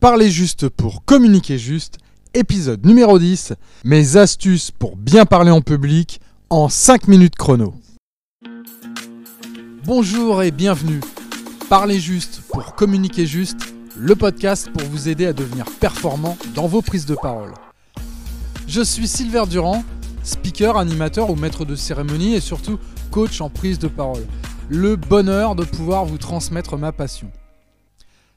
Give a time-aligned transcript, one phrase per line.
[0.00, 1.98] Parlez juste pour communiquer juste,
[2.32, 3.54] épisode numéro 10,
[3.84, 7.74] mes astuces pour bien parler en public en 5 minutes chrono.
[9.84, 11.00] Bonjour et bienvenue.
[11.68, 16.80] Parlez juste pour communiquer juste, le podcast pour vous aider à devenir performant dans vos
[16.80, 17.52] prises de parole.
[18.68, 19.82] Je suis Silver Durand,
[20.22, 22.78] speaker, animateur ou maître de cérémonie et surtout
[23.10, 24.24] coach en prise de parole.
[24.68, 27.32] Le bonheur de pouvoir vous transmettre ma passion.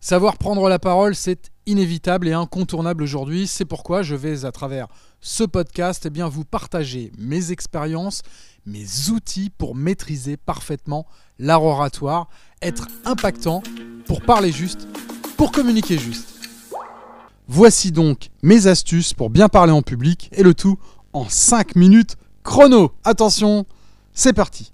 [0.00, 3.48] Savoir prendre la parole, c'est inévitable et incontournable aujourd'hui.
[3.48, 4.86] C'est pourquoi je vais, à travers
[5.20, 8.22] ce podcast, eh bien, vous partager mes expériences,
[8.64, 11.04] mes outils pour maîtriser parfaitement
[11.40, 12.28] l'art oratoire,
[12.62, 13.60] être impactant,
[14.06, 14.86] pour parler juste,
[15.36, 16.28] pour communiquer juste.
[17.48, 20.78] Voici donc mes astuces pour bien parler en public et le tout
[21.12, 22.92] en 5 minutes chrono.
[23.02, 23.66] Attention,
[24.12, 24.72] c'est parti.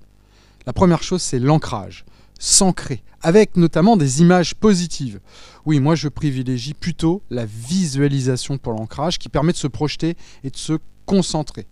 [0.66, 2.04] La première chose, c'est l'ancrage.
[2.38, 5.20] S'ancrer, avec notamment des images positives.
[5.64, 10.50] Oui, moi je privilégie plutôt la visualisation pour l'ancrage qui permet de se projeter et
[10.50, 10.74] de se
[11.06, 11.66] concentrer.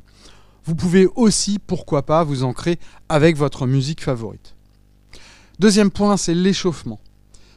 [0.64, 2.78] Vous pouvez aussi, pourquoi pas, vous ancrer
[3.08, 4.54] avec votre musique favorite.
[5.58, 7.00] Deuxième point, c'est l'échauffement.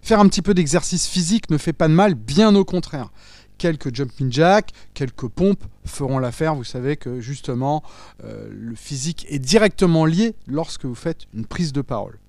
[0.02, 3.12] Faire un petit peu d'exercice physique ne fait pas de mal, bien au contraire.
[3.58, 6.56] Quelques jumping jacks, quelques pompes feront l'affaire.
[6.56, 7.84] Vous savez que justement,
[8.24, 12.20] euh, le physique est directement lié lorsque vous faites une prise de parole.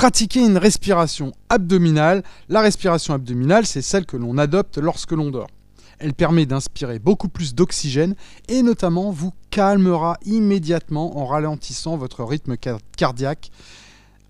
[0.00, 2.22] Pratiquer une respiration abdominale.
[2.48, 5.50] La respiration abdominale, c'est celle que l'on adopte lorsque l'on dort.
[5.98, 8.14] Elle permet d'inspirer beaucoup plus d'oxygène
[8.48, 12.56] et notamment vous calmera immédiatement en ralentissant votre rythme
[12.96, 13.50] cardiaque.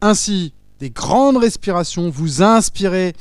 [0.01, 3.15] Ainsi, des grandes respirations, vous inspirez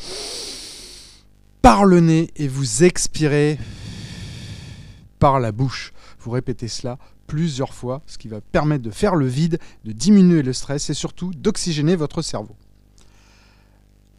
[1.62, 3.60] par le nez et vous expirez
[5.20, 5.94] par la bouche.
[6.20, 6.98] Vous répétez cela
[7.30, 10.94] plusieurs fois, ce qui va permettre de faire le vide, de diminuer le stress et
[10.94, 12.56] surtout d'oxygéner votre cerveau.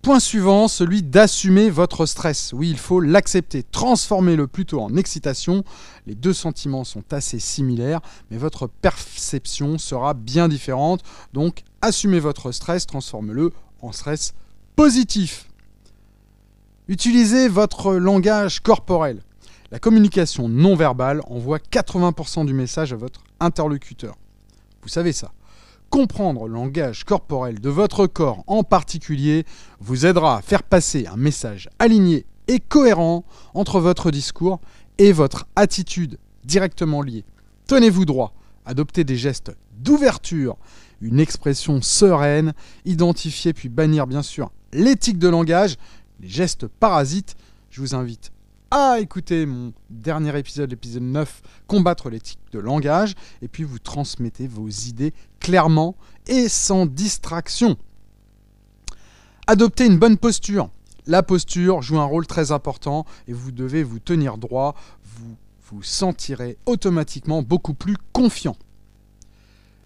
[0.00, 2.55] Point suivant, celui d'assumer votre stress.
[2.55, 5.62] Oui, il faut l'accepter, transformez-le plutôt en excitation.
[6.06, 8.00] Les deux sentiments sont assez similaires,
[8.31, 11.03] mais votre perception sera bien différente.
[11.34, 13.50] Donc, assumez votre stress, transformez-le
[13.82, 14.32] en stress
[14.75, 15.49] positif.
[16.88, 19.20] Utilisez votre langage corporel.
[19.72, 24.16] La communication non verbale envoie 80% du message à votre interlocuteur.
[24.82, 25.31] Vous savez ça.
[25.91, 29.44] Comprendre le langage corporel de votre corps en particulier
[29.78, 34.60] vous aidera à faire passer un message aligné et cohérent entre votre discours
[34.98, 37.25] et votre attitude directement liée.
[37.69, 38.34] Tenez-vous droit,
[38.66, 40.56] adoptez des gestes d'ouverture,
[41.00, 42.54] une expression sereine,
[42.84, 45.76] identifier puis bannir bien sûr l'éthique de langage,
[46.19, 47.37] les gestes parasites.
[47.70, 48.32] Je vous invite
[48.70, 54.47] à écouter mon dernier épisode, l'épisode 9, Combattre l'éthique de langage, et puis vous transmettez
[54.47, 57.76] vos idées clairement et sans distraction.
[59.47, 60.70] Adoptez une bonne posture.
[61.06, 65.37] La posture joue un rôle très important et vous devez vous tenir droit, vous
[65.70, 68.56] vous sentirez automatiquement beaucoup plus confiant.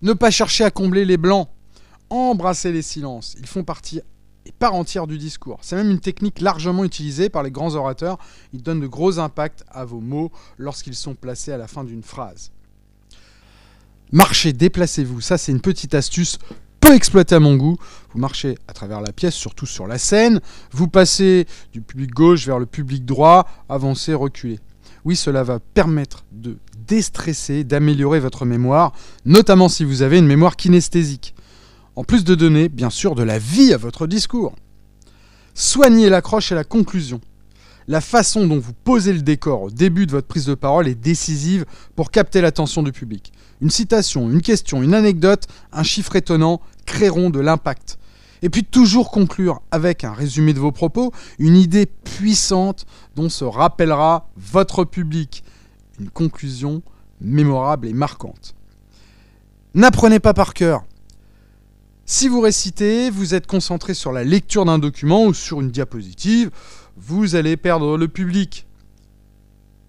[0.03, 1.49] Ne pas chercher à combler les blancs.
[2.11, 3.37] Embrassez les silences.
[3.39, 4.01] Ils font partie
[4.47, 5.59] et part entière du discours.
[5.63, 8.19] C'est même une technique largement utilisée par les grands orateurs.
[8.53, 12.03] Il donne de gros impacts à vos mots lorsqu'ils sont placés à la fin d'une
[12.03, 12.51] phrase.
[14.13, 15.21] Marchez, déplacez-vous.
[15.21, 16.39] Ça, c'est une petite astuce
[16.81, 17.77] peu exploitée à mon goût.
[18.13, 20.41] Vous marchez à travers la pièce, surtout sur la scène.
[20.71, 23.49] Vous passez du public gauche vers le public droit.
[23.69, 24.61] Avancez, reculez.
[25.05, 28.93] Oui, cela va permettre de déstresser, d'améliorer votre mémoire,
[29.25, 31.34] notamment si vous avez une mémoire kinesthésique
[31.97, 34.55] en plus de donner, bien sûr, de la vie à votre discours.
[35.55, 37.21] Soignez l'accroche et la conclusion.
[37.87, 40.95] La façon dont vous posez le décor au début de votre prise de parole est
[40.95, 43.33] décisive pour capter l'attention du public.
[43.61, 47.99] Une citation, une question, une anecdote, un chiffre étonnant créeront de l'impact.
[48.43, 52.85] Et puis toujours conclure avec un résumé de vos propos, une idée puissante
[53.17, 55.45] dont se rappellera votre public.
[56.01, 56.83] Une conclusion
[57.21, 58.55] mémorable et marquante.
[59.75, 60.85] N'apprenez pas par cœur,
[62.07, 66.51] si vous récitez, vous êtes concentré sur la lecture d'un document ou sur une diapositive,
[66.97, 68.67] vous allez perdre le public.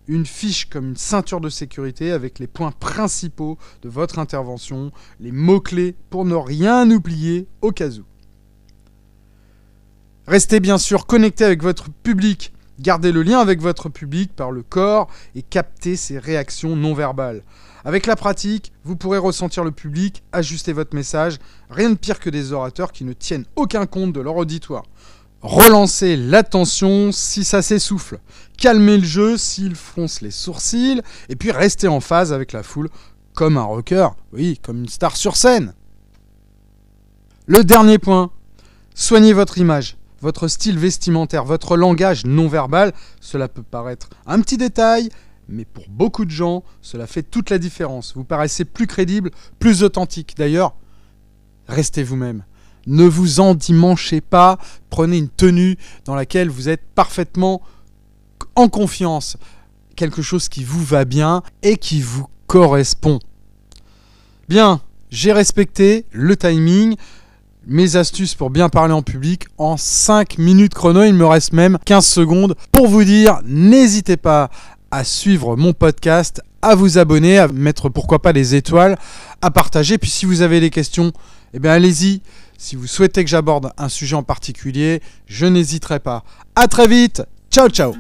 [0.08, 5.32] Une fiche comme une ceinture de sécurité avec les points principaux de votre intervention, les
[5.32, 8.04] mots-clés pour ne rien oublier au cas où.
[10.28, 12.54] Restez bien sûr connecté avec votre public.
[12.80, 17.42] Gardez le lien avec votre public par le corps et captez ses réactions non verbales.
[17.86, 21.38] Avec la pratique, vous pourrez ressentir le public, ajuster votre message.
[21.70, 24.84] Rien de pire que des orateurs qui ne tiennent aucun compte de leur auditoire.
[25.42, 28.20] Relancez l'attention si ça s'essouffle.
[28.58, 31.02] Calmez le jeu s'il fronce les sourcils.
[31.30, 32.90] Et puis restez en phase avec la foule
[33.36, 34.10] comme un rocker.
[34.34, 35.74] Oui, comme une star sur scène.
[37.46, 38.32] Le dernier point.
[38.96, 42.94] Soignez votre image votre style vestimentaire, votre langage non verbal.
[43.22, 45.10] Cela peut paraître un petit détail,
[45.48, 48.14] mais pour beaucoup de gens, cela fait toute la différence.
[48.16, 49.30] Vous paraissez plus crédible,
[49.60, 50.34] plus authentique.
[50.36, 50.74] D'ailleurs,
[51.68, 52.44] restez vous-même.
[52.88, 54.58] Ne vous endimanchez pas,
[54.90, 57.62] prenez une tenue dans laquelle vous êtes parfaitement
[58.56, 59.38] en confiance,
[59.96, 63.20] quelque chose qui vous va bien et qui vous correspond.
[64.50, 64.82] Bien,
[65.12, 66.96] j'ai respecté le timing,
[67.68, 71.78] mes astuces pour bien parler en public en 5 minutes chrono, il me reste même
[71.86, 74.50] 15 secondes pour vous dire, n'hésitez pas
[74.92, 78.98] à suivre mon podcast, à vous abonner, à mettre pourquoi pas des étoiles,
[79.42, 79.98] à partager.
[79.98, 81.12] Puis si vous avez des questions,
[81.54, 82.22] eh bien allez-y.
[82.58, 86.24] Si vous souhaitez que j'aborde un sujet en particulier, je n'hésiterai pas.
[86.56, 87.24] À très vite.
[87.52, 87.94] Ciao ciao.